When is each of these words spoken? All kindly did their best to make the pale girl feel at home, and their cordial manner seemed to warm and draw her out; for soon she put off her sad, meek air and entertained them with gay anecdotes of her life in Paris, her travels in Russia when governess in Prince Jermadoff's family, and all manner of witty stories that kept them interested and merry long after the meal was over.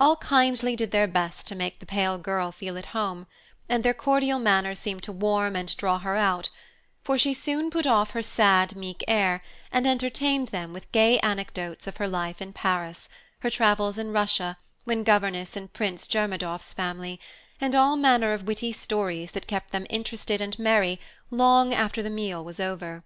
All 0.00 0.16
kindly 0.16 0.76
did 0.76 0.92
their 0.92 1.06
best 1.06 1.46
to 1.48 1.54
make 1.54 1.78
the 1.78 1.84
pale 1.84 2.16
girl 2.16 2.50
feel 2.52 2.78
at 2.78 2.86
home, 2.96 3.26
and 3.68 3.84
their 3.84 3.92
cordial 3.92 4.38
manner 4.38 4.74
seemed 4.74 5.02
to 5.02 5.12
warm 5.12 5.54
and 5.56 5.76
draw 5.76 5.98
her 5.98 6.16
out; 6.16 6.48
for 7.04 7.18
soon 7.18 7.66
she 7.66 7.70
put 7.70 7.86
off 7.86 8.12
her 8.12 8.22
sad, 8.22 8.74
meek 8.76 9.04
air 9.06 9.42
and 9.70 9.86
entertained 9.86 10.48
them 10.48 10.72
with 10.72 10.90
gay 10.90 11.18
anecdotes 11.20 11.86
of 11.86 11.98
her 11.98 12.08
life 12.08 12.40
in 12.40 12.54
Paris, 12.54 13.10
her 13.40 13.50
travels 13.50 13.98
in 13.98 14.10
Russia 14.10 14.56
when 14.84 15.04
governess 15.04 15.54
in 15.54 15.68
Prince 15.68 16.08
Jermadoff's 16.08 16.72
family, 16.72 17.20
and 17.60 17.74
all 17.74 17.94
manner 17.94 18.32
of 18.32 18.44
witty 18.44 18.72
stories 18.72 19.32
that 19.32 19.46
kept 19.46 19.70
them 19.70 19.84
interested 19.90 20.40
and 20.40 20.58
merry 20.58 20.98
long 21.30 21.74
after 21.74 22.02
the 22.02 22.08
meal 22.08 22.42
was 22.42 22.58
over. 22.58 23.04